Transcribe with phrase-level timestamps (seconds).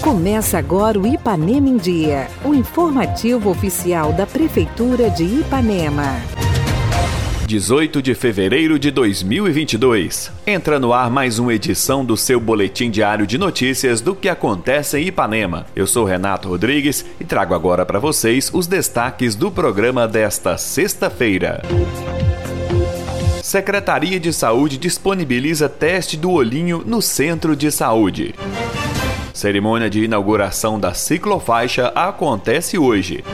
[0.00, 6.16] Começa agora o Ipanema em Dia, o informativo oficial da Prefeitura de Ipanema.
[7.50, 10.30] 18 de fevereiro de 2022.
[10.46, 14.98] Entra no ar mais uma edição do seu boletim diário de notícias do que acontece
[14.98, 15.66] em Ipanema.
[15.74, 21.60] Eu sou Renato Rodrigues e trago agora para vocês os destaques do programa desta sexta-feira.
[23.50, 28.32] Secretaria de Saúde disponibiliza teste do olhinho no centro de saúde.
[29.34, 33.24] Cerimônia de inauguração da ciclofaixa acontece hoje.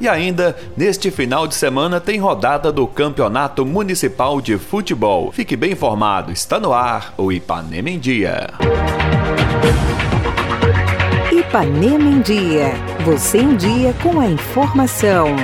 [0.00, 5.30] E ainda, neste final de semana tem rodada do Campeonato Municipal de Futebol.
[5.30, 8.48] Fique bem informado, está no ar o Ipanema em Dia.
[11.30, 12.72] Ipanema em Dia.
[13.04, 15.36] Você em dia com a informação.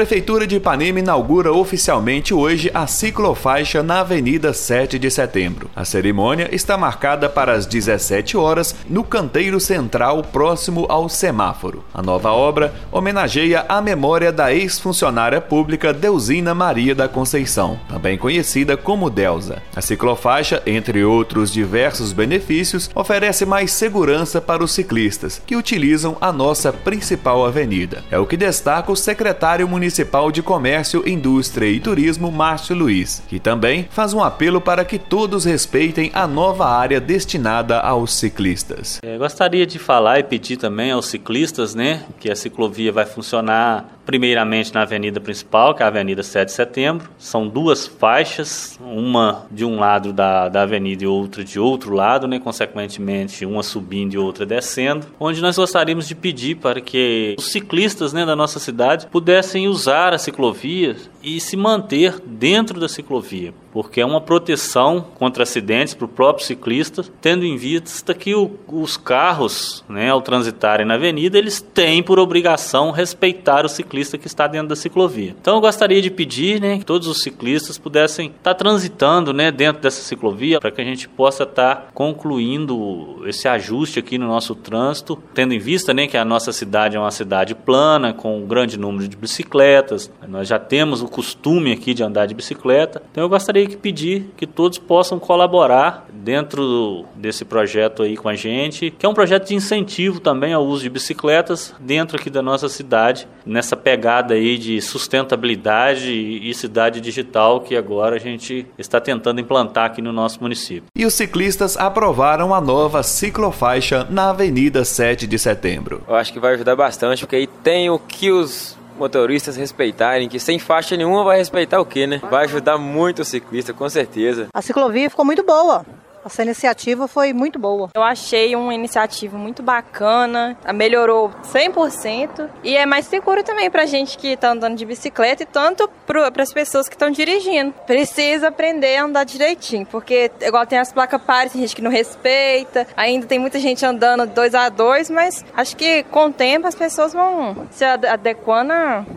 [0.00, 5.70] Prefeitura de Ipanema inaugura oficialmente hoje a ciclofaixa na Avenida 7 de Setembro.
[5.76, 11.84] A cerimônia está marcada para as 17 horas no canteiro central próximo ao semáforo.
[11.92, 18.78] A nova obra homenageia a memória da ex-funcionária pública Deusina Maria da Conceição, também conhecida
[18.78, 19.62] como Delza.
[19.76, 26.32] A ciclofaixa, entre outros diversos benefícios, oferece mais segurança para os ciclistas que utilizam a
[26.32, 28.02] nossa principal avenida.
[28.10, 33.24] É o que destaca o secretário municipal Municipal de Comércio, Indústria e Turismo, Márcio Luiz,
[33.26, 39.00] que também faz um apelo para que todos respeitem a nova área destinada aos ciclistas.
[39.02, 43.99] É, gostaria de falar e pedir também aos ciclistas, né, que a ciclovia vai funcionar
[44.04, 47.08] primeiramente na avenida principal, que é a Avenida 7 de Setembro.
[47.18, 52.26] São duas faixas, uma de um lado da, da avenida e outra de outro lado,
[52.26, 52.38] né?
[52.38, 58.12] consequentemente uma subindo e outra descendo, onde nós gostaríamos de pedir para que os ciclistas
[58.12, 64.00] né, da nossa cidade pudessem usar a ciclovia e se manter dentro da ciclovia, porque
[64.00, 68.96] é uma proteção contra acidentes para o próprio ciclista, tendo em vista que o, os
[68.96, 74.46] carros, né, ao transitarem na avenida, eles têm por obrigação respeitar o ciclista que está
[74.46, 75.34] dentro da ciclovia.
[75.40, 79.82] Então eu gostaria de pedir né, que todos os ciclistas pudessem estar transitando né, dentro
[79.82, 85.22] dessa ciclovia para que a gente possa estar concluindo esse ajuste aqui no nosso trânsito,
[85.34, 88.78] tendo em vista né, que a nossa cidade é uma cidade plana, com um grande
[88.78, 93.02] número de bicicletas, nós já temos o costume aqui de andar de bicicleta.
[93.10, 98.34] Então eu gostaria de pedir que todos possam colaborar dentro desse projeto aí com a
[98.34, 102.42] gente, que é um projeto de incentivo também ao uso de bicicletas dentro aqui da
[102.42, 109.00] nossa cidade, nessa pegada aí de sustentabilidade e cidade digital que agora a gente está
[109.00, 110.84] tentando implantar aqui no nosso município.
[110.94, 116.02] E os ciclistas aprovaram a nova ciclofaixa na Avenida 7 de Setembro.
[116.06, 120.38] Eu acho que vai ajudar bastante, porque aí tem o que os motoristas respeitarem, que
[120.38, 122.20] sem faixa nenhuma vai respeitar o quê, né?
[122.30, 124.48] Vai ajudar muito o ciclista, com certeza.
[124.54, 125.84] A ciclovia ficou muito boa.
[126.24, 127.90] Essa iniciativa foi muito boa.
[127.94, 134.18] Eu achei uma iniciativa muito bacana, melhorou 100% e é mais seguro também pra gente
[134.18, 137.72] que tá andando de bicicleta e tanto para as pessoas que estão dirigindo.
[137.86, 141.90] Precisa aprender a andar direitinho, porque igual tem as placas pares, tem gente que não
[141.90, 146.66] respeita, ainda tem muita gente andando dois a dois, mas acho que com o tempo
[146.66, 148.72] as pessoas vão se adequando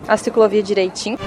[0.07, 1.17] à ciclovia direitinho.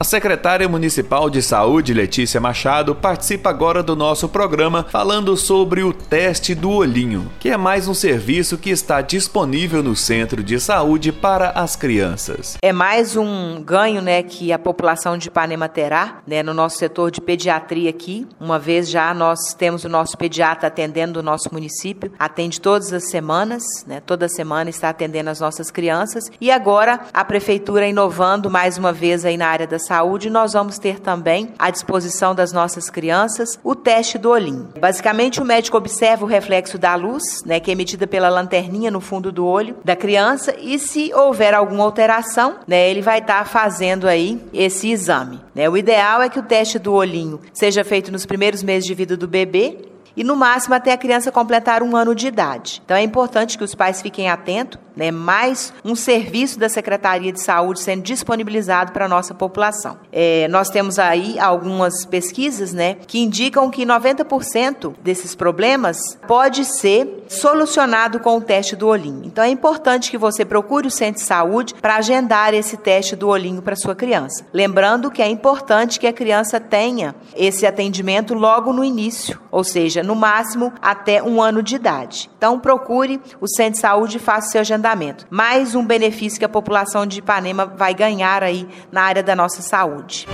[0.00, 5.92] A secretária municipal de saúde, Letícia Machado, participa agora do nosso programa falando sobre o
[5.92, 11.10] teste do olhinho, que é mais um serviço que está disponível no centro de saúde
[11.10, 12.56] para as crianças.
[12.62, 17.10] É mais um ganho, né, que a população de Ipanema terá, né, no nosso setor
[17.10, 18.24] de pediatria aqui.
[18.38, 23.10] Uma vez já nós temos o nosso pediatra atendendo o nosso município, atende todas as
[23.10, 28.78] semanas, né, toda semana está atendendo as nossas crianças e agora a prefeitura inovando mais
[28.78, 32.90] uma vez aí na área da saúde, nós vamos ter também à disposição das nossas
[32.90, 34.68] crianças o teste do olhinho.
[34.78, 39.00] Basicamente, o médico observa o reflexo da luz, né, que é emitida pela lanterninha no
[39.00, 43.44] fundo do olho da criança, e se houver alguma alteração, né, ele vai estar tá
[43.44, 45.40] fazendo aí esse exame.
[45.54, 45.68] Né?
[45.68, 49.16] O ideal é que o teste do olhinho seja feito nos primeiros meses de vida
[49.16, 49.88] do bebê
[50.18, 52.82] e no máximo até a criança completar um ano de idade.
[52.84, 57.40] Então é importante que os pais fiquem atentos né, mais um serviço da Secretaria de
[57.40, 59.96] Saúde sendo disponibilizado para a nossa população.
[60.10, 67.24] É, nós temos aí algumas pesquisas né, que indicam que 90% desses problemas pode ser
[67.28, 69.22] solucionado com o teste do olhinho.
[69.24, 73.28] Então é importante que você procure o centro de saúde para agendar esse teste do
[73.28, 74.44] olhinho para sua criança.
[74.52, 80.02] Lembrando que é importante que a criança tenha esse atendimento logo no início, ou seja,
[80.08, 82.30] no máximo até um ano de idade.
[82.38, 86.48] Então procure o centro de saúde e faça seu agendamento mais um benefício que a
[86.48, 90.26] população de Ipanema vai ganhar aí na área da nossa saúde.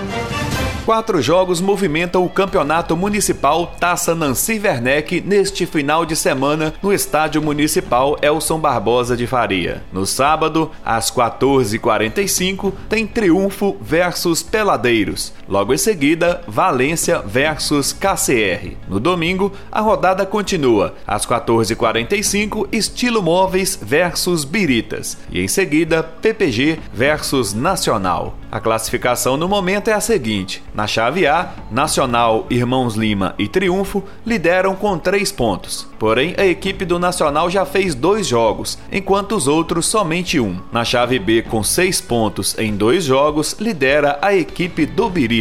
[0.85, 7.41] Quatro jogos movimentam o Campeonato Municipal Taça Nancy Werneck neste final de semana no Estádio
[7.41, 9.81] Municipal Elson Barbosa de Faria.
[9.91, 15.33] No sábado, às 14h45, tem Triunfo versus Peladeiros.
[15.47, 18.75] Logo em seguida, Valência versus KCR.
[18.87, 20.95] No domingo, a rodada continua.
[21.05, 25.17] Às 14h45, Estilo Móveis versus Biritas.
[25.29, 28.37] E em seguida, PPG versus Nacional.
[28.51, 34.03] A classificação no momento é a seguinte: na chave A, Nacional, Irmãos Lima e Triunfo
[34.25, 35.87] lideram com três pontos.
[35.99, 40.57] Porém, a equipe do Nacional já fez dois jogos, enquanto os outros somente um.
[40.71, 45.34] Na chave B, com seis pontos em dois jogos, lidera a equipe do Biritas.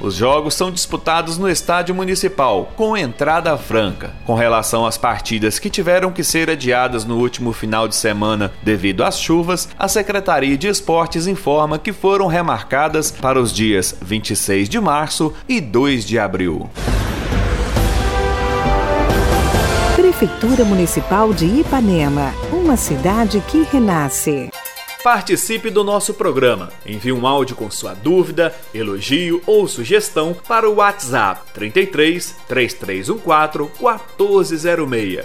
[0.00, 4.12] Os jogos são disputados no estádio municipal, com entrada franca.
[4.24, 9.04] Com relação às partidas que tiveram que ser adiadas no último final de semana devido
[9.04, 14.80] às chuvas, a Secretaria de Esportes informa que foram remarcadas para os dias 26 de
[14.80, 16.70] março e 2 de abril.
[19.94, 24.48] Prefeitura Municipal de Ipanema, uma cidade que renasce.
[25.06, 26.72] Participe do nosso programa.
[26.84, 35.24] Envie um áudio com sua dúvida, elogio ou sugestão para o WhatsApp 33 3314 1406.